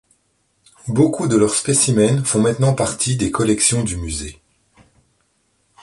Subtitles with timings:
[0.87, 4.41] Beaucoup de leurs spécimens font maintenant partie des collections du musée.